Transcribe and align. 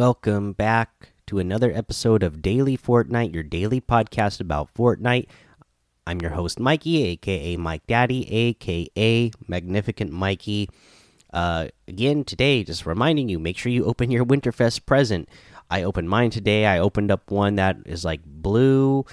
Welcome 0.00 0.54
back 0.54 1.12
to 1.26 1.38
another 1.38 1.70
episode 1.70 2.22
of 2.22 2.40
Daily 2.40 2.74
Fortnite, 2.78 3.34
your 3.34 3.42
daily 3.42 3.82
podcast 3.82 4.40
about 4.40 4.72
Fortnite. 4.72 5.28
I'm 6.06 6.22
your 6.22 6.30
host, 6.30 6.58
Mikey, 6.58 7.04
aka 7.04 7.58
Mike 7.58 7.86
Daddy, 7.86 8.26
aka 8.34 9.30
Magnificent 9.46 10.10
Mikey. 10.10 10.70
Uh, 11.34 11.68
again, 11.86 12.24
today, 12.24 12.64
just 12.64 12.86
reminding 12.86 13.28
you 13.28 13.38
make 13.38 13.58
sure 13.58 13.70
you 13.70 13.84
open 13.84 14.10
your 14.10 14.24
Winterfest 14.24 14.86
present. 14.86 15.28
I 15.70 15.82
opened 15.82 16.08
mine 16.08 16.30
today. 16.30 16.64
I 16.64 16.78
opened 16.78 17.10
up 17.10 17.30
one 17.30 17.56
that 17.56 17.76
is 17.84 18.02
like 18.02 18.22
blue, 18.24 19.04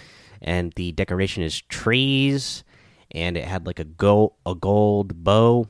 and 0.41 0.71
the 0.77 0.93
decoration 0.93 1.43
is 1.43 1.59
trees, 1.63 2.63
and 3.11 3.35
it 3.35 3.43
had 3.43 3.67
like 3.67 3.79
a 3.79 3.83
gold, 3.83 4.35
a 4.45 4.55
gold 4.55 5.21
bow, 5.25 5.67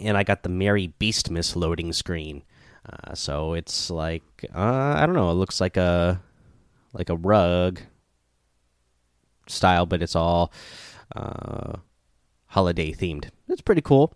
and 0.00 0.16
I 0.16 0.24
got 0.24 0.42
the 0.42 0.48
Merry 0.48 0.92
Beastmas 0.98 1.54
loading 1.54 1.92
screen. 1.92 2.42
Uh, 2.84 3.14
so 3.14 3.54
it's 3.54 3.90
like 3.90 4.22
uh, 4.54 4.94
I 4.96 5.06
don't 5.06 5.14
know. 5.14 5.30
It 5.30 5.34
looks 5.34 5.60
like 5.60 5.76
a 5.76 6.20
like 6.92 7.10
a 7.10 7.16
rug 7.16 7.80
style, 9.46 9.86
but 9.86 10.02
it's 10.02 10.16
all 10.16 10.52
uh, 11.14 11.74
holiday 12.46 12.92
themed. 12.92 13.28
It's 13.48 13.62
pretty 13.62 13.82
cool. 13.82 14.14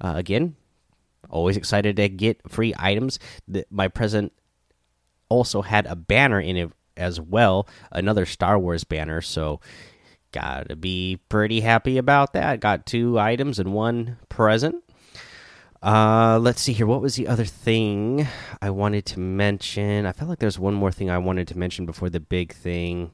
Uh, 0.00 0.14
again, 0.16 0.56
always 1.30 1.56
excited 1.56 1.96
to 1.96 2.08
get 2.08 2.40
free 2.50 2.74
items. 2.78 3.18
The, 3.48 3.66
my 3.70 3.88
present 3.88 4.32
also 5.28 5.62
had 5.62 5.86
a 5.86 5.96
banner 5.96 6.40
in 6.40 6.56
it 6.56 6.70
as 6.96 7.20
well, 7.20 7.66
another 7.90 8.26
Star 8.26 8.58
Wars 8.58 8.84
banner. 8.84 9.20
So 9.20 9.60
gotta 10.30 10.76
be 10.76 11.18
pretty 11.28 11.60
happy 11.60 11.98
about 11.98 12.32
that. 12.34 12.60
Got 12.60 12.86
two 12.86 13.18
items 13.18 13.58
and 13.58 13.72
one 13.72 14.18
present. 14.28 14.82
Uh, 15.82 16.38
let's 16.40 16.62
see 16.62 16.72
here. 16.72 16.86
What 16.86 17.02
was 17.02 17.16
the 17.16 17.26
other 17.26 17.44
thing 17.44 18.28
I 18.60 18.70
wanted 18.70 19.04
to 19.06 19.20
mention? 19.20 20.06
I 20.06 20.12
felt 20.12 20.28
like 20.28 20.38
there's 20.38 20.58
one 20.58 20.74
more 20.74 20.92
thing 20.92 21.10
I 21.10 21.18
wanted 21.18 21.48
to 21.48 21.58
mention 21.58 21.86
before 21.86 22.08
the 22.08 22.20
big 22.20 22.52
thing. 22.52 23.10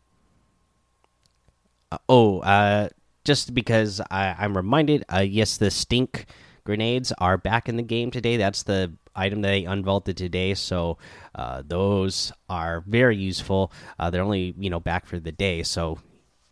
Uh, 1.90 1.98
oh, 2.10 2.40
uh, 2.40 2.90
just 3.24 3.54
because 3.54 4.02
I, 4.10 4.36
I'm 4.38 4.54
reminded. 4.54 5.04
Uh, 5.10 5.20
yes, 5.20 5.56
the 5.56 5.70
stink 5.70 6.26
grenades 6.64 7.10
are 7.16 7.38
back 7.38 7.70
in 7.70 7.76
the 7.76 7.82
game 7.82 8.10
today. 8.10 8.36
That's 8.36 8.64
the 8.64 8.92
item 9.16 9.40
that 9.40 9.48
they 9.48 9.62
unvaulted 9.62 10.16
today. 10.16 10.52
So, 10.52 10.98
uh, 11.34 11.62
those 11.66 12.32
are 12.50 12.82
very 12.86 13.16
useful. 13.16 13.72
Uh, 13.98 14.10
they're 14.10 14.22
only 14.22 14.54
you 14.58 14.68
know 14.68 14.80
back 14.80 15.06
for 15.06 15.18
the 15.18 15.32
day, 15.32 15.62
so 15.62 15.98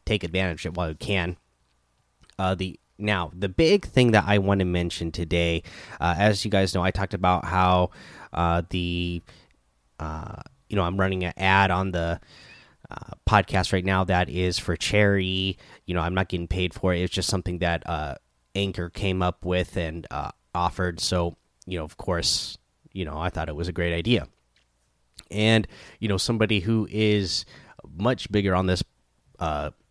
take 0.06 0.24
advantage 0.24 0.64
of 0.64 0.72
it 0.72 0.78
while 0.78 0.88
you 0.88 0.94
can. 0.94 1.36
Uh, 2.38 2.54
the 2.54 2.80
now, 2.98 3.30
the 3.34 3.48
big 3.48 3.84
thing 3.84 4.12
that 4.12 4.24
I 4.26 4.38
want 4.38 4.60
to 4.60 4.64
mention 4.64 5.12
today, 5.12 5.62
uh, 6.00 6.14
as 6.18 6.44
you 6.44 6.50
guys 6.50 6.74
know, 6.74 6.82
I 6.82 6.90
talked 6.90 7.14
about 7.14 7.44
how 7.44 7.90
uh, 8.32 8.62
the 8.70 9.22
uh, 10.00 10.36
you 10.68 10.76
know 10.76 10.82
I'm 10.82 10.98
running 10.98 11.24
an 11.24 11.34
ad 11.36 11.70
on 11.70 11.92
the 11.92 12.20
uh, 12.90 13.10
podcast 13.28 13.72
right 13.72 13.84
now 13.84 14.04
that 14.04 14.30
is 14.30 14.58
for 14.58 14.76
charity. 14.76 15.58
You 15.84 15.94
know, 15.94 16.00
I'm 16.00 16.14
not 16.14 16.28
getting 16.28 16.48
paid 16.48 16.72
for 16.72 16.94
it. 16.94 17.00
It's 17.00 17.12
just 17.12 17.28
something 17.28 17.58
that 17.58 17.82
uh, 17.86 18.14
Anchor 18.54 18.88
came 18.88 19.22
up 19.22 19.44
with 19.44 19.76
and 19.76 20.06
uh, 20.10 20.30
offered. 20.54 21.00
So, 21.00 21.36
you 21.66 21.78
know, 21.78 21.84
of 21.84 21.98
course, 21.98 22.56
you 22.92 23.04
know, 23.04 23.18
I 23.18 23.28
thought 23.28 23.48
it 23.48 23.56
was 23.56 23.68
a 23.68 23.72
great 23.72 23.92
idea. 23.92 24.26
And 25.30 25.68
you 25.98 26.08
know, 26.08 26.16
somebody 26.16 26.60
who 26.60 26.88
is 26.90 27.44
much 27.96 28.30
bigger 28.32 28.54
on 28.54 28.66
this 28.66 28.82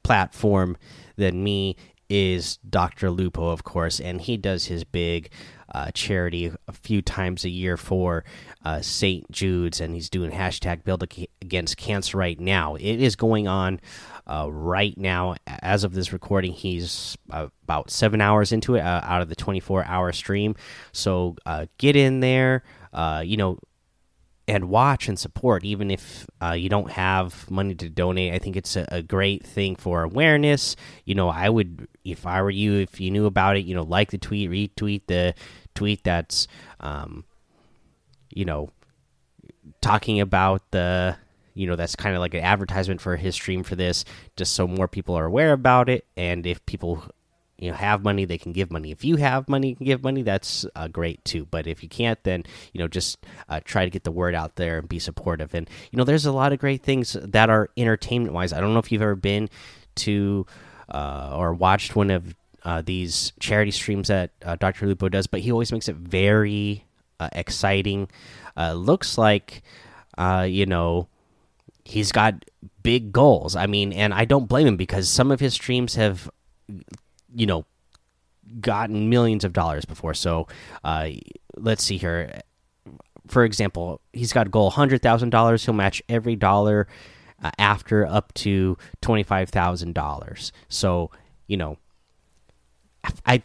platform 0.04 0.78
than 1.18 1.44
me 1.44 1.76
is 2.10 2.58
Dr. 2.58 3.10
Lupo, 3.10 3.50
of 3.50 3.64
course, 3.64 4.00
and 4.00 4.22
he 4.22 4.38
does 4.38 4.66
his 4.66 4.84
big 4.84 5.30
uh, 5.74 5.92
charity 5.94 6.52
a 6.68 6.72
few 6.72 7.02
times 7.02 7.44
a 7.44 7.50
year 7.50 7.76
for 7.78 8.24
uh, 8.64 8.82
St. 8.82 9.30
Jude's, 9.32 9.82
and 9.82 9.94
he's 9.94 10.10
doing 10.10 10.32
hashtag 10.32 10.84
Build 10.84 11.04
Against 11.42 11.78
Cancer 11.78 12.18
right 12.18 12.40
now. 12.40 12.76
It 12.76 13.02
is 13.02 13.16
going 13.16 13.48
on 13.48 13.80
uh, 14.28 14.48
right 14.52 14.98
now. 14.98 15.36
As 15.48 15.84
of 15.84 15.94
this 15.94 16.14
recording, 16.14 16.54
he's 16.54 17.18
about 17.30 17.90
seven 17.90 18.22
hours 18.22 18.52
into 18.52 18.76
it 18.76 18.82
uh, 18.82 19.02
out 19.04 19.22
of 19.22 19.30
the 19.30 19.36
24 19.36 19.86
hour 19.86 20.12
stream. 20.12 20.56
So 20.92 21.36
uh, 21.46 21.66
get 21.78 21.96
in 21.96 22.20
there, 22.20 22.64
uh, 22.94 23.24
you 23.26 23.38
know 23.38 23.60
and 24.48 24.70
watch 24.70 25.08
and 25.08 25.18
support 25.18 25.64
even 25.64 25.90
if 25.90 26.28
uh, 26.42 26.52
you 26.52 26.70
don't 26.70 26.92
have 26.92 27.50
money 27.50 27.74
to 27.76 27.90
donate. 27.90 28.34
I 28.34 28.40
think 28.40 28.56
it's 28.56 28.76
a, 28.76 28.86
a, 28.90 29.02
great 29.02 29.44
thing 29.44 29.76
for 29.76 30.04
awareness. 30.04 30.76
You 31.06 31.16
know 31.16 31.30
i 31.30 31.50
would 31.50 31.88
if 32.04 32.26
i 32.26 32.42
were 32.42 32.52
you 32.52 32.76
if 32.76 33.00
you 33.00 33.10
knew 33.10 33.26
about 33.26 33.58
it 33.58 33.66
you 33.66 33.74
know 33.74 33.84
like 33.84 34.12
the 34.12 34.18
tweet 34.18 34.50
retweet 34.50 35.02
the 35.08 35.34
tweet 35.74 36.04
that's 36.04 36.48
um, 36.80 37.26
you 38.30 38.46
know 38.46 38.70
talking 39.82 40.20
about 40.20 40.72
the 40.72 41.18
you 41.56 41.66
know 41.66 41.76
that's 41.76 41.96
kind 41.96 42.16
of 42.16 42.20
like 42.20 42.34
an 42.34 42.42
advertisement 42.42 43.02
for 43.02 43.16
his 43.16 43.34
stream 43.34 43.64
for 43.64 43.76
this 43.76 44.06
just 44.36 44.54
so 44.54 44.68
more 44.68 44.88
people 44.88 45.16
are 45.16 45.26
aware 45.26 45.54
about 45.54 45.90
it. 45.90 46.06
And 46.16 46.46
if 46.46 46.64
people 46.66 47.04
you 47.58 47.70
know 47.70 47.76
have 47.78 48.04
money 48.04 48.26
they 48.26 48.38
can 48.38 48.52
give 48.52 48.72
money. 48.72 48.92
If 48.92 49.04
you 49.06 49.16
have 49.18 49.48
money 49.48 49.70
you 49.70 49.76
can 49.76 49.86
give 49.86 50.04
money 50.04 50.22
that's 50.22 50.66
uh, 50.76 50.88
great 50.88 51.24
too. 51.24 51.46
But 51.46 51.68
if 51.68 51.84
you 51.84 51.90
can't 51.90 52.22
then 52.24 52.44
you 52.74 52.80
know 52.80 52.88
just 52.88 53.26
uh, 53.50 53.62
try 53.64 53.86
to 53.86 53.92
get 53.92 54.04
the 54.04 54.12
word 54.12 54.36
out 54.36 54.56
there 54.56 54.80
and 54.80 54.90
be 54.90 55.00
supportive. 55.00 55.54
And 55.54 55.70
you 55.92 55.98
know 55.98 56.04
there's 56.04 56.26
a 56.26 56.32
lot 56.32 56.54
of 56.54 56.60
great 56.60 56.84
things 56.84 57.14
that 57.22 57.50
are 57.50 57.70
entertainment 57.78 58.34
wise 58.34 58.54
i 58.54 58.60
don't 58.60 58.74
know 58.74 58.80
if 58.80 58.92
you've 58.92 59.02
ever 59.02 59.16
been 59.16 59.50
to 59.96 60.46
uh, 60.90 61.34
or 61.36 61.54
watched 61.54 61.96
one 61.96 62.12
of 62.12 62.36
uh, 62.64 62.82
these 62.82 63.32
charity 63.40 63.72
streams 63.72 64.08
that 64.08 64.32
uh, 64.44 64.56
dr 64.56 64.86
lupo 64.86 65.10
does 65.10 65.28
but 65.28 65.40
he 65.40 65.52
always 65.52 65.72
makes 65.72 65.88
it 65.88 65.96
very 65.96 66.86
uh, 67.20 67.30
exciting. 67.32 68.10
Looks 68.58 69.18
like 69.18 69.62
you 70.18 70.66
know 70.66 71.08
he's 71.84 72.12
got 72.12 72.46
big 72.84 73.12
goals. 73.12 73.56
I 73.56 73.68
mean 73.68 73.94
and 73.94 74.14
i 74.14 74.26
don't 74.26 74.48
blame 74.48 74.68
him 74.68 74.78
because 74.78 75.10
some 75.10 75.32
of 75.32 75.40
his 75.40 75.54
streams 75.54 75.96
have 75.96 76.30
you 77.36 77.46
know 77.46 77.66
gotten 78.60 79.10
millions 79.10 79.44
of 79.44 79.54
dollars 79.54 79.86
before. 79.86 80.14
So 80.14 80.48
uh, 80.84 81.10
let's 81.56 81.84
see 81.84 81.98
here. 81.98 82.42
For 83.28 83.44
example, 83.44 84.02
he's 84.14 84.34
got 84.34 84.48
a 84.48 84.50
goal 84.50 84.70
hundred 84.70 85.02
thousand 85.02 85.32
dollars. 85.32 85.66
He'll 85.66 85.74
match 85.74 86.02
every 86.08 86.36
dollar 86.36 86.88
uh, 87.44 87.52
after 87.58 88.06
up 88.06 88.34
to 88.36 88.78
twenty 89.02 89.24
five 89.24 89.50
thousand 89.50 89.94
dollars. 89.94 90.52
So 90.70 91.12
you 91.48 91.58
know, 91.58 91.78
I, 93.26 93.42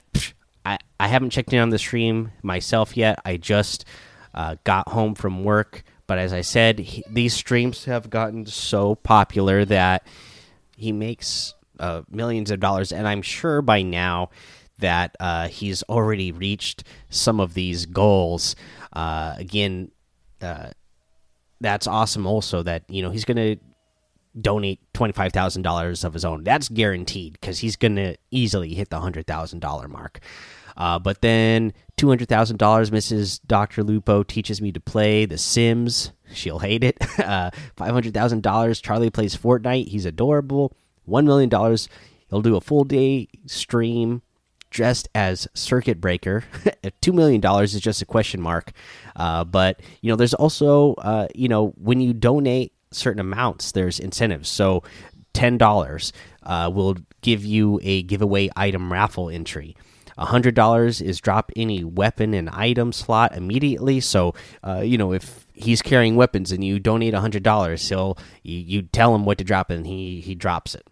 I 0.65 0.79
I 0.99 1.09
haven't 1.09 1.31
checked 1.31 1.53
in 1.53 1.61
on 1.61 1.71
the 1.71 1.79
stream 1.79 2.33
myself 2.43 2.97
yet. 2.97 3.21
I 3.25 3.37
just 3.37 3.85
uh, 4.35 4.57
got 4.65 4.89
home 4.89 5.15
from 5.15 5.45
work, 5.45 5.83
but 6.07 6.19
as 6.19 6.33
I 6.33 6.43
said, 6.43 6.79
he, 6.79 7.03
these 7.09 7.35
streams 7.35 7.87
have 7.87 8.11
gotten 8.11 8.47
so 8.47 8.95
popular 8.95 9.65
that 9.65 10.07
he 10.77 10.93
makes 10.93 11.55
uh, 11.81 12.03
millions 12.11 12.51
of 12.51 12.61
dollars, 12.61 12.93
and 12.93 13.09
I'm 13.09 13.23
sure 13.23 13.63
by 13.63 13.83
now 13.83 14.31
that 14.79 15.17
uh, 15.21 15.49
he's 15.49 15.83
already 15.85 16.33
reached 16.33 16.85
some 17.09 17.41
of 17.41 17.55
these 17.55 17.87
goals. 17.87 18.55
Uh, 18.93 19.35
again, 19.37 19.91
uh, 20.41 20.71
that's 21.61 21.87
awesome. 21.87 22.27
Also, 22.27 22.63
that 22.63 22.85
you 22.89 23.03
know 23.03 23.11
he's 23.11 23.25
going 23.25 23.37
to 23.37 23.57
donate 24.41 24.81
twenty 24.93 25.13
five 25.13 25.33
thousand 25.33 25.63
dollars 25.63 26.05
of 26.05 26.13
his 26.13 26.25
own. 26.25 26.45
That's 26.45 26.69
guaranteed 26.69 27.35
because 27.35 27.59
he's 27.59 27.77
going 27.77 27.97
to 27.97 28.17
easily 28.31 28.75
hit 28.75 28.91
the 28.91 29.01
hundred 29.01 29.27
thousand 29.27 29.61
dollar 29.61 29.89
mark. 29.89 30.21
Uh, 30.77 30.99
but 30.99 31.21
then 31.21 31.73
two 31.97 32.09
hundred 32.09 32.29
thousand 32.29 32.59
dollars, 32.59 32.91
Mrs. 32.91 33.41
Doctor 33.47 33.83
Lupo 33.83 34.23
teaches 34.23 34.63
me 34.63 34.73
to 34.73 34.81
play 34.81 35.27
The 35.27 35.39
Sims. 35.39 36.13
She'll 36.33 36.61
hate 36.61 36.85
it. 36.85 36.99
Uh, 37.21 37.51
five 37.77 37.93
hundred 37.93 38.15
thousand 38.15 38.43
dollars. 38.43 38.81
Charlie 38.81 39.11
plays 39.11 39.37
Fortnite. 39.37 39.89
He's 39.89 40.07
adorable. 40.07 40.75
$1 41.11 41.25
million. 41.25 41.51
He'll 42.29 42.43
do 42.43 42.57
a 42.57 42.61
full 42.61 42.85
day 42.85 43.29
stream 43.47 44.23
dressed 44.71 45.09
as 45.15 45.49
Circuit 45.55 46.01
Breaker. 46.01 46.45
$2 47.03 47.13
million 47.13 47.45
is 47.63 47.79
just 47.81 48.03
a 48.03 48.07
question 48.07 48.41
mark. 48.41 48.73
Uh, 49.17 49.45
but, 49.45 49.81
you 50.01 50.11
know, 50.11 50.17
there's 50.17 50.35
also, 50.35 50.95
uh, 50.95 51.27
you 51.35 51.49
know, 51.49 51.75
when 51.77 52.01
you 52.01 52.13
donate 52.13 52.73
certain 52.93 53.21
amounts, 53.21 53.73
there's 53.73 53.99
incentives. 53.99 54.49
So 54.49 54.83
$10 55.35 56.13
uh, 56.45 56.71
will 56.73 56.97
give 57.21 57.45
you 57.45 57.81
a 57.83 58.03
giveaway 58.03 58.49
item 58.57 58.93
raffle 58.93 59.29
entry. 59.29 59.77
$100 60.19 61.03
is 61.03 61.21
drop 61.21 61.51
any 61.57 61.83
weapon 61.83 62.35
and 62.35 62.51
item 62.51 62.93
slot 62.93 63.35
immediately. 63.35 64.01
So, 64.01 64.35
uh, 64.63 64.81
you 64.81 64.99
know, 64.99 65.13
if 65.13 65.47
he's 65.55 65.81
carrying 65.81 66.15
weapons 66.15 66.53
and 66.53 66.63
you 66.63 66.79
donate 66.79 67.15
$100, 67.15 67.89
he'll, 67.89 68.19
you, 68.43 68.59
you 68.59 68.83
tell 68.83 69.15
him 69.15 69.25
what 69.25 69.39
to 69.39 69.45
drop 69.45 69.71
and 69.71 69.87
he, 69.87 70.21
he 70.21 70.35
drops 70.35 70.75
it. 70.75 70.87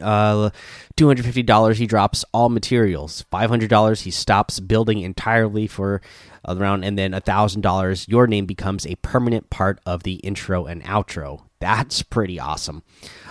Uh, 0.00 0.50
$250 0.96 1.74
he 1.74 1.86
drops 1.86 2.24
all 2.32 2.48
materials. 2.48 3.24
$500 3.32 4.02
he 4.02 4.10
stops 4.10 4.60
building 4.60 5.00
entirely 5.00 5.66
for 5.66 6.00
the 6.46 6.56
round. 6.56 6.84
And 6.84 6.98
then 6.98 7.12
$1,000 7.12 8.08
your 8.08 8.26
name 8.26 8.46
becomes 8.46 8.86
a 8.86 8.96
permanent 8.96 9.50
part 9.50 9.80
of 9.86 10.02
the 10.02 10.14
intro 10.14 10.66
and 10.66 10.82
outro. 10.84 11.42
That's 11.60 12.02
pretty 12.02 12.38
awesome. 12.38 12.82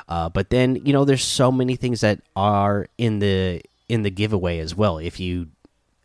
Uh, 0.07 0.29
but 0.29 0.49
then, 0.49 0.77
you 0.85 0.93
know, 0.93 1.05
there's 1.05 1.23
so 1.23 1.51
many 1.51 1.75
things 1.75 2.01
that 2.01 2.21
are 2.35 2.87
in 2.97 3.19
the 3.19 3.61
in 3.89 4.01
the 4.01 4.09
giveaway 4.09 4.59
as 4.59 4.73
well. 4.73 4.97
If 4.97 5.19
you, 5.19 5.49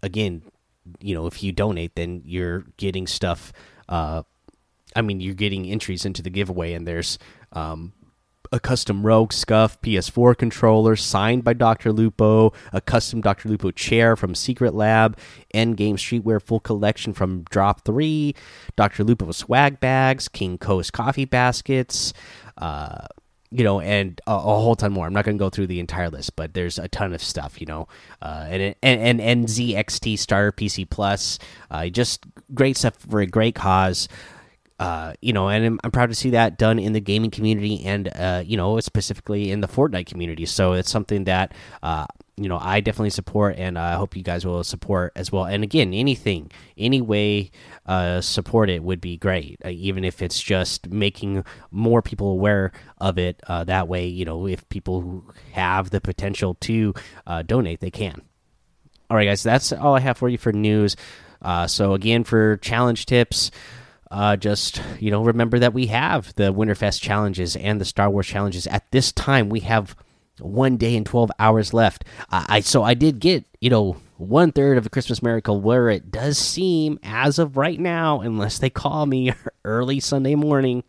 again, 0.02 0.42
you 1.00 1.14
know, 1.14 1.26
if 1.26 1.42
you 1.42 1.52
donate, 1.52 1.94
then 1.94 2.22
you're 2.24 2.64
getting 2.76 3.06
stuff 3.06 3.52
uh, 3.88 4.22
I 4.94 5.02
mean, 5.02 5.20
you're 5.20 5.34
getting 5.34 5.66
entries 5.66 6.04
into 6.04 6.22
the 6.22 6.30
giveaway, 6.30 6.72
and 6.72 6.86
there's 6.86 7.18
um, 7.52 7.92
a 8.52 8.60
custom 8.60 9.04
Rogue 9.04 9.32
SCUF 9.32 9.80
PS4 9.82 10.36
controller 10.36 10.96
signed 10.96 11.44
by 11.44 11.52
Dr. 11.52 11.92
Lupo, 11.92 12.52
a 12.72 12.80
custom 12.80 13.20
Dr. 13.20 13.48
Lupo 13.48 13.70
chair 13.70 14.16
from 14.16 14.34
Secretlab, 14.34 15.16
Endgame 15.54 15.94
Streetwear 15.94 16.40
full 16.42 16.60
collection 16.60 17.12
from 17.12 17.42
Drop 17.50 17.84
3, 17.84 18.34
Dr. 18.76 19.04
Lupo 19.04 19.30
swag 19.32 19.80
bags, 19.80 20.28
King 20.28 20.58
Coast 20.58 20.92
coffee 20.92 21.24
baskets, 21.24 22.12
uh, 22.58 23.06
you 23.50 23.64
know, 23.64 23.80
and 23.80 24.20
a, 24.26 24.32
a, 24.32 24.38
whole 24.38 24.76
ton 24.76 24.92
more. 24.92 25.06
I'm 25.06 25.12
not 25.12 25.24
going 25.24 25.38
to 25.38 25.42
go 25.42 25.48
through 25.48 25.68
the 25.68 25.80
entire 25.80 26.10
list, 26.10 26.36
but 26.36 26.52
there's 26.52 26.78
a 26.78 26.88
ton 26.88 27.14
of 27.14 27.22
stuff, 27.22 27.60
you 27.60 27.66
know, 27.66 27.88
uh, 28.20 28.46
and, 28.48 28.74
and, 28.82 29.20
and 29.20 29.46
NZXT 29.46 30.18
Starter 30.18 30.52
PC 30.52 30.88
Plus, 30.88 31.38
uh, 31.70 31.88
just 31.88 32.26
great 32.52 32.76
stuff 32.76 32.94
for 32.96 33.20
a 33.20 33.26
great 33.26 33.54
cause 33.54 34.08
uh, 34.78 35.12
you 35.20 35.32
know, 35.32 35.48
and 35.48 35.64
I'm, 35.64 35.80
I'm, 35.82 35.90
proud 35.90 36.08
to 36.10 36.14
see 36.14 36.30
that 36.30 36.56
done 36.56 36.78
in 36.78 36.92
the 36.92 37.00
gaming 37.00 37.30
community 37.30 37.84
and, 37.84 38.08
uh, 38.14 38.42
you 38.46 38.56
know, 38.56 38.78
specifically 38.78 39.50
in 39.50 39.60
the 39.60 39.66
Fortnite 39.66 40.06
community. 40.06 40.46
So 40.46 40.74
it's 40.74 40.88
something 40.88 41.24
that, 41.24 41.52
uh, 41.82 42.06
you 42.36 42.48
know, 42.48 42.58
I 42.60 42.78
definitely 42.78 43.10
support, 43.10 43.56
and 43.58 43.76
I 43.76 43.94
hope 43.94 44.16
you 44.16 44.22
guys 44.22 44.46
will 44.46 44.62
support 44.62 45.12
as 45.16 45.32
well. 45.32 45.46
And 45.46 45.64
again, 45.64 45.92
anything, 45.92 46.52
any 46.76 47.00
way, 47.00 47.50
uh, 47.86 48.20
support 48.20 48.70
it 48.70 48.84
would 48.84 49.00
be 49.00 49.16
great, 49.16 49.58
uh, 49.64 49.70
even 49.70 50.04
if 50.04 50.22
it's 50.22 50.40
just 50.40 50.88
making 50.88 51.44
more 51.72 52.00
people 52.00 52.30
aware 52.30 52.70
of 52.98 53.18
it. 53.18 53.42
That 53.48 53.88
way, 53.88 54.06
you 54.06 54.24
know, 54.24 54.46
if 54.46 54.68
people 54.68 55.00
who 55.00 55.24
have 55.52 55.90
the 55.90 56.00
potential 56.00 56.54
to 56.60 56.94
donate, 57.46 57.80
they 57.80 57.90
can. 57.90 58.22
All 59.10 59.16
right, 59.16 59.24
guys, 59.24 59.42
that's 59.42 59.72
all 59.72 59.96
I 59.96 60.00
have 60.00 60.18
for 60.18 60.28
you 60.28 60.38
for 60.38 60.52
news. 60.52 60.94
So 61.66 61.94
again, 61.94 62.22
for 62.22 62.58
challenge 62.58 63.06
tips 63.06 63.50
uh, 64.10 64.36
just 64.36 64.82
you 65.00 65.10
know 65.10 65.22
remember 65.22 65.58
that 65.58 65.74
we 65.74 65.86
have 65.86 66.34
the 66.34 66.52
Winterfest 66.52 67.00
challenges 67.00 67.56
and 67.56 67.80
the 67.80 67.84
Star 67.84 68.10
Wars 68.10 68.26
challenges 68.26 68.66
at 68.66 68.90
this 68.90 69.12
time. 69.12 69.48
We 69.48 69.60
have 69.60 69.96
one 70.40 70.76
day 70.76 70.96
and 70.96 71.06
twelve 71.06 71.30
hours 71.38 71.74
left. 71.74 72.04
I 72.30 72.60
so 72.60 72.82
I 72.82 72.94
did 72.94 73.20
get 73.20 73.44
you 73.60 73.70
know 73.70 73.96
one 74.16 74.52
third 74.52 74.78
of 74.78 74.86
a 74.86 74.90
Christmas 74.90 75.22
miracle 75.22 75.60
where 75.60 75.88
it 75.88 76.10
does 76.10 76.38
seem 76.38 76.98
as 77.02 77.38
of 77.38 77.56
right 77.56 77.78
now, 77.78 78.20
unless 78.20 78.58
they 78.58 78.70
call 78.70 79.06
me 79.06 79.32
early 79.64 80.00
Sunday 80.00 80.34
morning. 80.34 80.82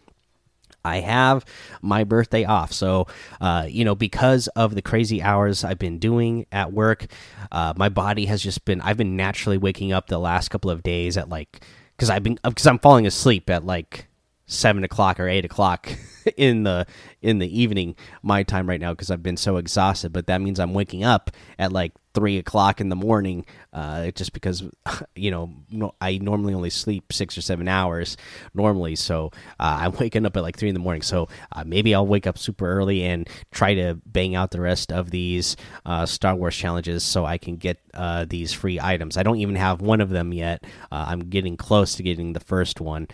I 0.84 1.02
have 1.02 1.46
my 1.82 2.06
birthday 2.06 2.46
off. 2.46 2.72
So, 2.72 3.08
uh, 3.42 3.68
you 3.70 3.84
know, 3.84 3.96
because 3.96 4.48
of 4.50 4.76
the 4.76 4.82
crazy 4.82 5.22
hours 5.22 5.66
I've 5.66 5.78
been 5.78 6.00
doing 6.00 6.46
at 6.54 6.72
work, 6.72 7.08
uh, 7.52 7.74
my 7.76 7.90
body 7.90 8.26
has 8.28 8.42
just 8.42 8.64
been, 8.64 8.80
I've 8.80 8.96
been 8.96 9.18
naturally 9.18 9.58
waking 9.58 9.92
up 9.92 10.08
the 10.08 10.18
last 10.20 10.50
couple 10.50 10.72
of 10.72 10.82
days 10.82 11.18
at 11.18 11.28
like 11.28 11.62
because 12.00 12.10
I've 12.10 12.24
been 12.24 12.40
uh, 12.46 12.50
because 12.50 12.66
I'm 12.66 12.80
falling 12.80 13.06
asleep 13.06 13.50
at 13.50 13.66
like 13.66 14.08
seven 14.46 14.86
o'clock 14.86 15.20
or 15.20 15.28
eight 15.28 15.44
o'clock 15.44 15.90
in 16.38 16.64
the 16.64 16.86
in 17.22 17.40
the 17.40 17.60
evening 17.62 17.96
my 18.24 18.44
time 18.44 18.68
right 18.68 18.80
now 18.80 18.94
because 18.94 19.12
I've 19.12 19.24
been 19.24 19.38
so 19.38 19.58
exhausted. 19.58 20.14
But 20.14 20.28
that 20.28 20.42
means 20.42 20.60
I'm 20.60 20.74
waking 20.74 21.04
up 21.04 21.32
at 21.58 21.72
like 21.72 21.94
three 22.14 22.38
o'clock 22.38 22.82
in 22.82 22.90
the 22.90 22.96
morning, 22.96 23.46
uh, 23.72 24.12
just 24.12 24.34
because 24.34 24.64
you 25.16 25.32
know 25.32 25.52
no, 25.70 25.94
I 26.02 26.18
normally 26.18 26.54
only 26.54 26.70
sleep 26.70 27.14
six 27.14 27.38
or 27.38 27.42
seven 27.42 27.68
hours 27.68 28.18
normally, 28.54 28.96
so 28.96 29.32
uh, 29.60 29.78
I'm 29.82 29.94
waking 29.94 30.26
up 30.26 30.36
at 30.36 30.44
like 30.44 30.58
three 30.58 30.70
in 30.70 30.76
the 30.76 30.80
morning. 30.80 31.02
So 31.02 31.28
uh, 31.52 31.64
maybe 31.66 31.94
I'll 31.94 32.08
wake 32.08 32.28
up 32.28 32.38
super 32.38 32.70
early 32.70 33.04
and 33.04 33.30
try 33.52 33.74
to 33.76 34.00
bang 34.06 34.36
out 34.36 34.52
the 34.52 34.62
rest 34.62 34.92
of 34.92 35.12
these 35.12 35.56
uh, 35.86 36.06
Star 36.06 36.36
Wars 36.36 36.56
challenges 36.56 37.04
so 37.04 37.26
I 37.26 37.38
can 37.38 37.58
get 37.58 37.80
uh, 37.94 38.26
these 38.28 38.54
free 38.54 38.80
items. 38.80 39.18
I 39.18 39.24
don't 39.24 39.38
even 39.38 39.56
have 39.56 39.82
one 39.82 40.02
of 40.02 40.10
them 40.10 40.34
yet. 40.34 40.64
Uh, 40.92 41.06
I'm 41.08 41.30
getting 41.30 41.58
close 41.58 41.96
to 41.96 42.04
getting 42.04 42.34
the 42.34 42.40
first 42.40 42.82
one, 42.82 43.08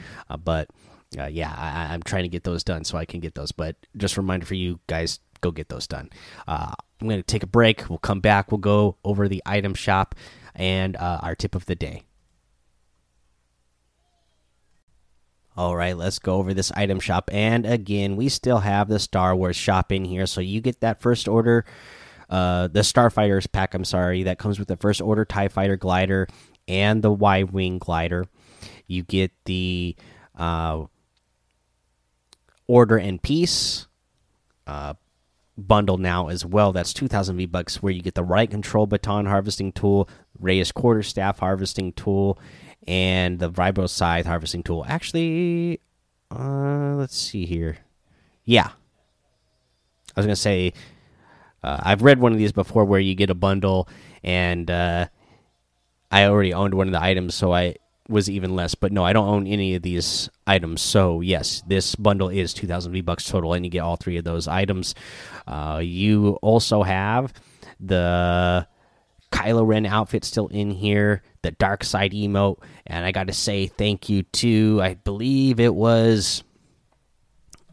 but. 0.43 0.69
Yeah, 1.11 1.53
I, 1.55 1.93
I'm 1.93 2.03
trying 2.03 2.23
to 2.23 2.29
get 2.29 2.43
those 2.43 2.63
done 2.63 2.83
so 2.83 2.97
I 2.97 3.05
can 3.05 3.19
get 3.19 3.35
those. 3.35 3.51
But 3.51 3.75
just 3.97 4.17
a 4.17 4.21
reminder 4.21 4.45
for 4.45 4.55
you 4.55 4.79
guys 4.87 5.19
go 5.41 5.51
get 5.51 5.69
those 5.69 5.87
done. 5.87 6.09
Uh, 6.47 6.73
I'm 6.99 7.07
going 7.07 7.19
to 7.19 7.23
take 7.23 7.43
a 7.43 7.47
break. 7.47 7.89
We'll 7.89 7.99
come 7.99 8.19
back. 8.19 8.51
We'll 8.51 8.59
go 8.59 8.97
over 9.03 9.27
the 9.27 9.41
item 9.45 9.73
shop 9.73 10.15
and 10.55 10.95
uh, 10.95 11.19
our 11.21 11.35
tip 11.35 11.55
of 11.55 11.65
the 11.65 11.75
day. 11.75 12.03
All 15.57 15.75
right, 15.75 15.95
let's 15.95 16.19
go 16.19 16.35
over 16.35 16.53
this 16.53 16.71
item 16.73 16.99
shop. 16.99 17.29
And 17.31 17.65
again, 17.65 18.17
we 18.17 18.27
still 18.27 18.59
have 18.59 18.89
the 18.89 18.99
Star 18.99 19.33
Wars 19.35 19.55
shop 19.55 19.91
in 19.91 20.03
here. 20.03 20.25
So 20.25 20.41
you 20.41 20.59
get 20.59 20.81
that 20.81 21.01
first 21.01 21.29
order, 21.29 21.63
uh, 22.29 22.67
the 22.67 22.81
Starfighters 22.81 23.49
pack, 23.49 23.73
I'm 23.73 23.85
sorry, 23.85 24.23
that 24.23 24.37
comes 24.37 24.59
with 24.59 24.67
the 24.67 24.75
first 24.75 25.01
order 25.01 25.23
TIE 25.23 25.47
Fighter 25.47 25.77
glider 25.77 26.27
and 26.67 27.01
the 27.01 27.11
Y 27.11 27.43
Wing 27.43 27.77
glider. 27.77 28.25
You 28.87 29.03
get 29.03 29.31
the 29.45 29.95
uh, 30.37 30.85
Order 32.67 32.97
and 32.97 33.21
Peace 33.21 33.88
uh, 34.67 34.95
bundle 35.57 35.97
now 35.97 36.27
as 36.27 36.45
well. 36.45 36.71
That's 36.71 36.94
2,000 36.94 37.38
V 37.38 37.45
bucks, 37.45 37.81
where 37.81 37.94
you 37.94 38.01
get 38.01 38.15
the 38.15 38.23
riot 38.23 38.51
control 38.51 38.88
baton 38.88 39.25
harvesting 39.25 39.71
tool, 39.71 40.09
Rey's 40.39 40.71
quarterstaff 40.71 41.39
harvesting 41.39 41.94
tool, 41.94 42.39
and 42.88 43.39
the 43.39 43.50
Vibro 43.50 43.89
scythe 43.89 44.25
harvesting 44.25 44.63
tool. 44.63 44.85
Actually, 44.88 45.79
uh, 46.31 46.95
let's 46.95 47.17
see 47.17 47.45
here. 47.45 47.77
Yeah, 48.44 48.69
I 50.15 50.19
was 50.19 50.25
gonna 50.25 50.35
say 50.35 50.73
uh, 51.63 51.79
I've 51.81 52.03
read 52.03 52.19
one 52.19 52.31
of 52.31 52.38
these 52.38 52.51
before 52.51 52.85
where 52.85 53.00
you 53.00 53.15
get 53.15 53.29
a 53.29 53.35
bundle, 53.35 53.88
and 54.23 54.69
uh, 54.69 55.07
I 56.12 56.25
already 56.25 56.53
owned 56.53 56.73
one 56.73 56.88
of 56.88 56.94
the 56.94 57.01
items, 57.01 57.33
so 57.35 57.53
I 57.53 57.75
was 58.07 58.29
even 58.29 58.55
less. 58.55 58.75
But 58.75 58.91
no, 58.91 59.03
I 59.03 59.13
don't 59.13 59.27
own 59.27 59.47
any 59.47 59.75
of 59.75 59.81
these 59.81 60.29
items. 60.45 60.81
So 60.81 61.21
yes, 61.21 61.63
this 61.67 61.95
bundle 61.95 62.29
is 62.29 62.53
two 62.53 62.67
thousand 62.67 62.91
V 62.91 63.01
bucks 63.01 63.25
total, 63.25 63.53
and 63.53 63.65
you 63.65 63.71
get 63.71 63.79
all 63.79 63.95
three 63.95 64.17
of 64.17 64.23
those 64.23 64.47
items. 64.47 64.95
Uh, 65.47 65.81
you 65.83 66.37
also 66.41 66.83
have 66.83 67.33
the 67.79 68.67
Kylo 69.31 69.67
Ren 69.67 69.85
outfit 69.85 70.24
still 70.24 70.47
in 70.47 70.71
here, 70.71 71.24
the 71.41 71.51
dark 71.51 71.83
side 71.83 72.12
emote, 72.12 72.62
and 72.85 73.05
I 73.05 73.12
got 73.12 73.27
to 73.27 73.33
say 73.33 73.67
thank 73.67 74.07
you 74.09 74.24
to 74.24 74.79
I 74.81 74.93
believe 74.93 75.59
it 75.59 75.74
was. 75.74 76.43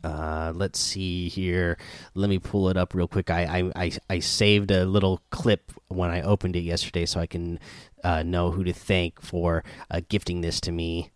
Uh, 0.03 0.53
let's 0.55 0.79
see 0.79 1.29
here. 1.29 1.79
Let 2.15 2.29
me 2.29 2.39
pull 2.39 2.69
it 2.69 2.77
up 2.77 2.95
real 2.95 3.09
quick. 3.09 3.31
I, 3.31 3.43
I 3.77 3.85
I 3.85 3.93
I 4.11 4.19
saved 4.19 4.71
a 4.71 4.85
little 4.85 5.21
clip 5.31 5.73
when 5.89 6.11
I 6.11 6.23
opened 6.23 6.57
it 6.57 6.61
yesterday, 6.63 7.07
so 7.07 7.21
I 7.21 7.27
can 7.27 7.61
uh, 8.03 8.23
know 8.23 8.51
who 8.51 8.65
to 8.65 8.73
thank 8.73 9.21
for 9.21 9.63
uh, 9.91 10.01
gifting 10.09 10.41
this 10.41 10.61
to 10.63 10.73
me. 10.73 11.11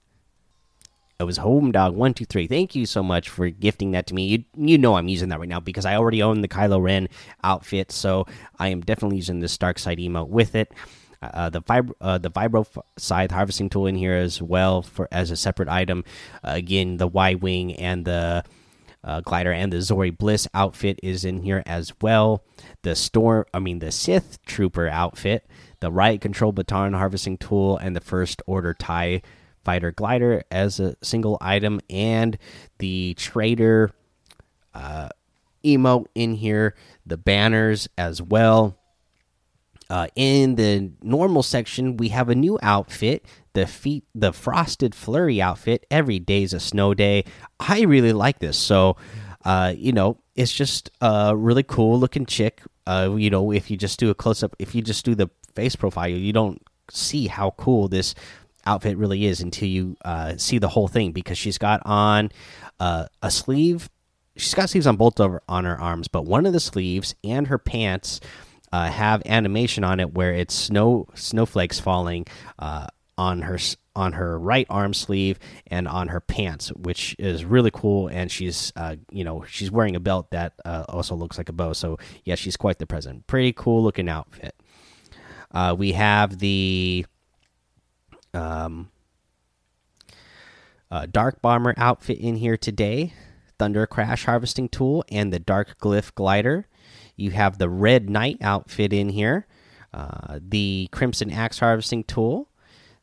It 1.19 1.25
was 1.25 1.38
Home 1.38 1.73
Dog 1.73 1.97
one 1.97 2.14
two 2.14 2.26
three. 2.26 2.47
Thank 2.47 2.75
you 2.75 2.87
so 2.87 3.02
much 3.02 3.28
for 3.28 3.49
gifting 3.49 3.93
that 3.93 4.07
to 4.09 4.14
me. 4.14 4.26
You 4.26 4.45
you 4.55 4.78
know 4.78 4.97
I'm 4.97 5.09
using 5.09 5.31
that 5.31 5.40
right 5.40 5.49
now 5.49 5.61
because 5.61 5.87
I 5.87 5.97
already 5.97 6.23
own 6.23 6.43
the 6.43 6.49
Kylo 6.49 6.81
Ren 6.81 7.09
outfit, 7.43 7.90
so 7.90 8.26
I 8.59 8.69
am 8.69 8.83
definitely 8.83 9.16
using 9.16 9.40
this 9.40 9.57
Dark 9.59 9.78
Side 9.78 9.99
emote 9.99 10.28
with 10.28 10.55
it. 10.55 10.73
Uh, 11.23 11.49
the 11.49 11.62
vibro 11.62 11.93
uh, 12.02 12.19
the 12.19 12.31
vibro 12.31 12.66
scythe 12.99 13.31
harvesting 13.31 13.71
tool 13.71 13.87
in 13.87 13.97
here 13.97 14.12
as 14.12 14.43
well 14.43 14.83
for 14.83 15.09
as 15.11 15.31
a 15.31 15.37
separate 15.37 15.69
item. 15.69 16.05
Uh, 16.45 16.52
again, 16.55 16.99
the 16.99 17.09
Y 17.09 17.35
wing 17.35 17.75
and 17.76 18.05
the 18.05 18.45
uh, 19.06 19.20
glider 19.22 19.52
and 19.52 19.72
the 19.72 19.78
Zorii 19.78 20.16
Bliss 20.16 20.46
outfit 20.52 21.00
is 21.02 21.25
in 21.25 21.42
here 21.42 21.62
as 21.64 21.92
well. 22.02 22.44
The 22.82 22.94
storm, 22.94 23.46
I 23.54 23.60
mean 23.60 23.78
the 23.78 23.92
Sith 23.92 24.42
Trooper 24.44 24.88
outfit 24.88 25.46
the 25.80 25.90
riot 25.90 26.20
control 26.20 26.52
baton 26.52 26.92
harvesting 26.92 27.38
tool, 27.38 27.76
and 27.76 27.94
the 27.94 28.00
first 28.00 28.42
order 28.46 28.75
tie 28.75 29.22
fighter 29.64 29.92
glider 29.92 30.42
as 30.50 30.80
a 30.80 30.96
single 31.02 31.38
item, 31.40 31.80
and 31.90 32.38
the 32.78 33.14
trader 33.14 33.90
uh, 34.75 35.08
emote 35.64 36.06
in 36.14 36.34
here, 36.34 36.75
the 37.04 37.16
banners 37.16 37.88
as 37.98 38.22
well. 38.22 38.78
Uh, 39.88 40.09
in 40.16 40.57
the 40.57 40.90
normal 41.02 41.43
section, 41.43 41.97
we 41.97 42.09
have 42.09 42.28
a 42.28 42.35
new 42.35 42.59
outfit, 42.62 43.25
the 43.52 43.66
feet, 43.66 44.05
the 44.14 44.33
frosted 44.33 44.95
flurry 44.95 45.40
outfit. 45.40 45.87
Every 45.90 46.19
day's 46.19 46.52
a 46.52 46.61
snow 46.61 46.95
day. 46.95 47.25
I 47.61 47.83
really 47.83 48.12
like 48.12 48.40
this. 48.40 48.59
So, 48.59 48.97
uh, 49.45 49.75
you 49.76 49.93
know, 49.93 50.19
it's 50.35 50.52
just 50.52 50.90
a 51.00 51.37
really 51.37 51.62
cool 51.62 51.99
looking 51.99 52.26
chick. 52.26 52.62
Uh, 52.87 53.14
you 53.16 53.31
know, 53.31 53.52
if 53.52 53.71
you 53.71 53.76
just 53.76 53.99
do 53.99 54.11
a 54.11 54.14
close 54.14 54.43
up, 54.43 54.57
if 54.59 54.75
you 54.75 54.83
just 54.83 55.05
do 55.05 55.14
the 55.14 55.28
face 55.55 55.76
profile, 55.76 56.09
you 56.09 56.33
don't 56.33 56.61
see 56.90 57.26
how 57.28 57.52
cool 57.52 57.88
this 57.88 58.14
outfit 58.64 58.97
really 58.97 59.26
is 59.26 59.40
until 59.40 59.69
you 59.69 59.97
uh, 60.05 60.37
see 60.37 60.59
the 60.59 60.69
whole 60.69 60.88
thing 60.88 61.12
because 61.12 61.38
she's 61.38 61.59
got 61.59 61.81
on 61.85 62.31
uh, 62.81 63.07
a 63.23 63.31
sleeve. 63.31 63.88
She's 64.37 64.55
got 64.55 64.69
sleeves 64.69 64.87
on 64.87 64.97
both 64.97 65.19
of 65.19 65.38
on 65.49 65.64
her 65.64 65.81
arms, 65.81 66.09
but 66.09 66.26
one 66.26 66.45
of 66.45 66.52
the 66.52 66.61
sleeves 66.61 67.14
and 67.25 67.47
her 67.47 67.59
pants 67.59 68.21
uh, 68.76 68.90
have 68.90 69.23
animation 69.25 69.85
on 69.85 70.00
it 70.00 70.12
where 70.12 70.35
it's 70.35 70.54
snow 70.54 71.06
snowflakes 71.14 71.80
falling 71.80 72.26
uh, 72.59 72.87
on 73.16 73.40
her 73.40 73.59
on 73.95 74.12
her 74.12 74.38
right 74.38 74.66
arm 74.68 74.92
sleeve 74.92 75.38
and 75.68 75.88
on 75.88 76.09
her 76.09 76.21
pants, 76.21 76.68
which 76.75 77.16
is 77.18 77.47
really 77.47 77.71
cool. 77.71 78.09
And 78.09 78.30
she's, 78.30 78.75
uh, 78.76 78.97
you 79.11 79.25
know, 79.25 79.45
she's 79.49 79.71
wearing 79.71 79.97
a 79.97 80.00
belt 80.00 80.30
that 80.33 80.52
uh, 80.66 80.85
also 80.90 81.14
looks 81.14 81.38
like 81.38 81.49
a 81.49 81.54
bow. 81.54 81.73
So 81.73 81.97
yeah, 82.26 82.35
she's 82.35 82.59
quite 82.59 82.78
the 82.78 82.87
present. 82.87 83.26
Pretty 83.26 83.54
cool 83.54 83.83
looking 83.83 84.11
outfit. 84.11 84.54
Uh, 85.50 85.75
we 85.78 85.92
have 85.92 86.38
the 86.38 87.06
um, 88.35 88.90
uh, 90.90 91.06
Dark 91.11 91.40
Bomber 91.40 91.73
outfit 91.78 92.18
in 92.18 92.37
here 92.37 92.59
today, 92.59 93.14
Thunder 93.59 93.87
Crash 93.87 94.26
harvesting 94.26 94.68
tool, 94.68 95.02
and 95.11 95.33
the 95.33 95.38
Dark 95.38 95.78
Glyph 95.78 96.14
glider. 96.14 96.66
You 97.16 97.30
have 97.30 97.58
the 97.58 97.68
Red 97.68 98.11
Knight 98.11 98.38
outfit 98.40 98.92
in 98.92 99.08
here, 99.08 99.46
uh, 99.92 100.38
the 100.40 100.88
Crimson 100.92 101.30
Axe 101.30 101.58
harvesting 101.58 102.04
tool, 102.04 102.49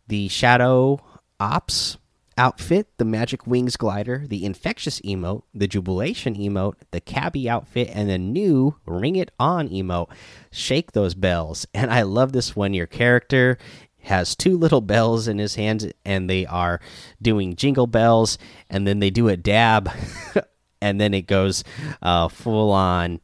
the 0.08 0.28
Shadow 0.28 1.00
Ops 1.40 1.98
outfit, 2.38 2.88
the 2.98 3.06
Magic 3.06 3.46
Wings 3.46 3.78
glider, 3.78 4.26
the 4.28 4.46
Infectious 4.46 5.00
emote, 5.02 5.44
the 5.54 5.68
Jubilation 5.68 6.36
emote, 6.36 6.76
the 6.92 7.02
Cabbie 7.02 7.50
outfit, 7.50 7.90
and 7.94 8.10
the 8.10 8.18
new 8.18 8.76
Ring 8.86 9.16
It 9.16 9.32
On 9.40 9.68
emote. 9.70 10.10
Shake 10.52 10.92
those 10.92 11.14
bells. 11.16 11.66
And 11.74 11.92
I 11.92 12.04
love 12.04 12.32
this 12.32 12.56
one. 12.56 12.74
Your 12.74 12.88
character 12.88 13.58
has 14.04 14.36
two 14.36 14.58
little 14.58 14.82
bells 14.82 15.28
in 15.28 15.38
his 15.38 15.56
hands, 15.56 15.86
and 16.06 16.30
they 16.30 16.46
are 16.46 16.80
doing 17.22 17.56
jingle 17.56 17.88
bells, 17.88 18.38
and 18.70 18.88
then 18.88 19.00
they 19.00 19.10
do 19.10 19.28
a 19.28 19.38
dab, 19.38 19.90
and 20.82 21.00
then 21.00 21.14
it 21.14 21.28
goes 21.28 21.64
uh, 22.02 22.28
full 22.28 22.72
on 22.72 23.20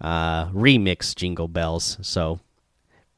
uh, 0.00 0.48
remix 0.48 1.14
jingle 1.14 1.48
bells. 1.48 1.98
So 2.02 2.40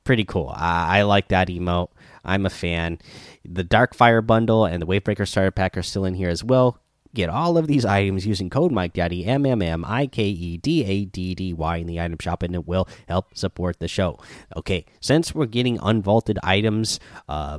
pretty 0.04 0.24
cool. 0.24 0.52
I, 0.54 0.98
I 0.98 1.02
like 1.02 1.28
that 1.28 1.48
emote. 1.48 1.90
I'm 2.24 2.46
a 2.46 2.50
fan. 2.50 2.98
The 3.44 3.64
Dark 3.64 3.94
Fire 3.94 4.22
bundle 4.22 4.64
and 4.64 4.80
the 4.80 4.86
Wavebreaker 4.86 5.26
starter 5.26 5.50
pack 5.50 5.76
are 5.76 5.82
still 5.82 6.04
in 6.04 6.14
here 6.14 6.28
as 6.28 6.44
well. 6.44 6.78
Get 7.14 7.28
all 7.28 7.58
of 7.58 7.66
these 7.66 7.84
items 7.84 8.26
using 8.26 8.48
code 8.48 8.72
Mike 8.72 8.94
Daddy 8.94 9.26
M 9.26 9.44
M 9.44 9.60
M 9.60 9.84
I 9.86 10.06
K 10.06 10.24
E 10.24 10.56
D 10.56 10.82
A 10.84 11.04
D 11.04 11.34
D 11.34 11.52
Y 11.52 11.76
in 11.76 11.86
the 11.86 12.00
item 12.00 12.16
shop, 12.18 12.42
and 12.42 12.54
it 12.54 12.66
will 12.66 12.88
help 13.06 13.36
support 13.36 13.80
the 13.80 13.88
show. 13.88 14.18
Okay, 14.56 14.86
since 15.00 15.34
we're 15.34 15.44
getting 15.44 15.76
unvaulted 15.78 16.38
items 16.42 17.00
uh, 17.28 17.58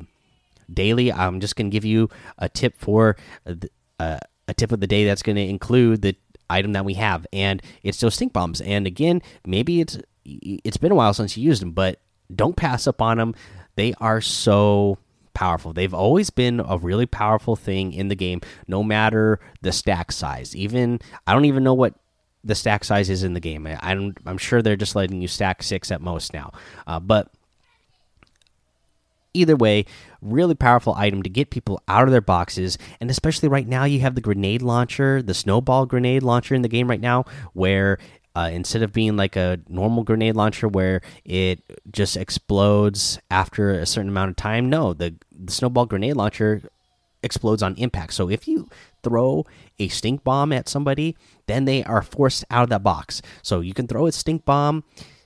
daily, 0.74 1.14
I'm 1.14 1.40
just 1.40 1.56
gonna 1.56 1.70
give 1.70 1.86
you 1.86 2.10
a 2.40 2.50
tip 2.50 2.76
for 2.80 3.16
uh, 3.46 4.18
a 4.48 4.54
tip 4.56 4.72
of 4.72 4.80
the 4.80 4.88
day 4.88 5.06
that's 5.06 5.22
gonna 5.22 5.42
include 5.42 6.02
the 6.02 6.16
item 6.50 6.74
that 6.74 6.86
we 6.86 6.96
have, 6.96 7.26
and 7.34 7.62
it's 7.84 8.00
those 8.00 8.16
stink 8.16 8.34
bombs. 8.34 8.62
And 8.62 8.88
again, 8.88 9.22
maybe 9.46 9.82
it's 9.82 9.98
it's 10.26 10.78
been 10.78 10.92
a 10.92 10.96
while 10.96 11.14
since 11.14 11.36
you 11.38 11.44
used 11.44 11.62
them, 11.62 11.72
but 11.72 12.00
don't 12.34 12.56
pass 12.56 12.88
up 12.88 13.02
on 13.02 13.18
them. 13.18 13.36
They 13.76 13.94
are 14.00 14.22
so 14.22 14.98
powerful. 15.34 15.74
They've 15.74 15.94
always 15.94 16.30
been 16.30 16.60
a 16.60 16.78
really 16.78 17.06
powerful 17.06 17.56
thing 17.56 17.94
in 17.94 18.08
the 18.08 18.16
game, 18.16 18.42
no 18.68 18.84
matter 18.84 19.40
the 19.62 19.72
stack 19.72 20.12
size. 20.12 20.56
Even 20.56 21.00
I 21.28 21.34
don't 21.34 21.46
even 21.46 21.64
know 21.64 21.74
what 21.74 21.96
the 22.44 22.56
stack 22.56 22.84
size 22.84 23.10
is 23.10 23.24
in 23.24 23.34
the 23.34 23.40
game. 23.40 23.66
I, 23.66 23.92
am 23.92 24.16
I'm 24.26 24.38
sure 24.38 24.62
they're 24.62 24.76
just 24.76 24.96
letting 24.96 25.22
you 25.22 25.28
stack 25.28 25.64
six 25.64 25.92
at 25.92 26.02
most 26.02 26.34
now. 26.34 26.52
Uh, 26.86 27.00
but 27.00 27.32
either 29.34 29.56
way, 29.56 29.86
really 30.24 30.56
powerful 30.56 30.94
item 30.96 31.24
to 31.24 31.30
get 31.30 31.50
people 31.50 31.82
out 31.88 32.04
of 32.04 32.12
their 32.12 32.22
boxes. 32.22 32.78
And 33.00 33.10
especially 33.12 33.50
right 33.50 33.68
now, 33.68 33.84
you 33.84 34.00
have 34.00 34.16
the 34.16 34.22
grenade 34.22 34.62
launcher, 34.62 35.22
the 35.22 35.34
snowball 35.34 35.86
grenade 35.86 36.24
launcher 36.24 36.56
in 36.56 36.62
the 36.62 36.68
game 36.68 36.90
right 36.90 37.02
now, 37.02 37.26
where 37.54 38.00
uh, 38.36 38.50
instead 38.52 38.82
of 38.82 38.94
being 38.94 39.16
like 39.16 39.36
a 39.36 39.60
normal 39.68 40.04
grenade 40.04 40.36
launcher 40.36 40.68
where 40.68 41.02
it 41.24 41.62
just 41.92 42.18
explodes 42.18 43.20
after 43.30 43.72
a 43.72 43.86
certain 43.86 44.10
amount 44.10 44.32
of 44.32 44.36
time, 44.36 44.70
no, 44.70 44.94
the, 44.94 45.16
the 45.32 45.52
snowball 45.52 45.86
grenade 45.86 46.16
launcher 46.16 46.62
explodes 47.22 47.64
on 47.64 47.76
impact. 47.76 48.14
So 48.14 48.30
if 48.30 48.48
you 48.48 48.70
throw 49.04 49.46
a 49.80 49.88
stink 49.88 50.24
bomb 50.24 50.52
at 50.52 50.68
somebody, 50.68 51.16
then 51.48 51.66
they 51.66 51.84
are 51.84 52.02
forced 52.02 52.44
out 52.50 52.64
of 52.64 52.70
that 52.70 52.84
box. 52.84 53.22
So 53.42 53.60
you 53.60 53.74
can 53.74 53.88
throw 53.88 54.08
a 54.08 54.12
stink 54.12 54.46
bomb 54.46 54.84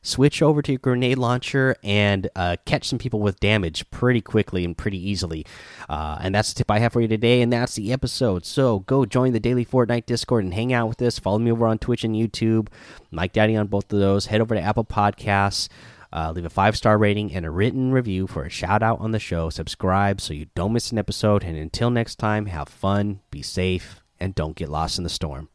switch 0.07 0.41
over 0.41 0.61
to 0.61 0.71
your 0.71 0.79
grenade 0.79 1.17
launcher 1.17 1.75
and 1.83 2.29
uh, 2.35 2.55
catch 2.65 2.87
some 2.87 2.97
people 2.97 3.19
with 3.19 3.39
damage 3.39 3.89
pretty 3.91 4.21
quickly 4.21 4.63
and 4.63 4.77
pretty 4.77 4.97
easily. 4.97 5.45
Uh, 5.89 6.17
and 6.21 6.33
that's 6.33 6.53
the 6.53 6.59
tip 6.59 6.71
I 6.71 6.79
have 6.79 6.93
for 6.93 7.01
you 7.01 7.07
today, 7.07 7.41
and 7.41 7.51
that's 7.51 7.75
the 7.75 7.91
episode. 7.91 8.45
So 8.45 8.79
go 8.79 9.05
join 9.05 9.33
the 9.33 9.39
daily 9.39 9.65
Fortnite 9.65 10.05
Discord 10.05 10.43
and 10.43 10.53
hang 10.53 10.73
out 10.73 10.87
with 10.87 11.01
us. 11.01 11.19
Follow 11.19 11.39
me 11.39 11.51
over 11.51 11.67
on 11.67 11.77
Twitch 11.77 12.03
and 12.03 12.15
YouTube, 12.15 12.69
Mike 13.11 13.33
Daddy 13.33 13.55
on 13.55 13.67
both 13.67 13.91
of 13.91 13.99
those. 13.99 14.27
Head 14.27 14.41
over 14.41 14.55
to 14.55 14.61
Apple 14.61 14.85
Podcasts. 14.85 15.67
Uh, 16.13 16.31
leave 16.31 16.45
a 16.45 16.49
five 16.49 16.77
star 16.77 16.97
rating 16.97 17.33
and 17.33 17.45
a 17.45 17.51
written 17.51 17.91
review 17.91 18.27
for 18.27 18.43
a 18.43 18.49
shout 18.49 18.81
out 18.81 18.99
on 19.01 19.11
the 19.11 19.19
show. 19.19 19.49
Subscribe 19.49 20.21
so 20.21 20.33
you 20.33 20.47
don't 20.55 20.71
miss 20.71 20.91
an 20.91 20.97
episode. 20.97 21.43
And 21.43 21.57
until 21.57 21.89
next 21.89 22.15
time, 22.15 22.45
have 22.45 22.69
fun, 22.69 23.19
be 23.29 23.41
safe, 23.41 24.01
and 24.19 24.33
don't 24.33 24.55
get 24.55 24.69
lost 24.69 24.97
in 24.97 25.03
the 25.03 25.09
storm. 25.09 25.49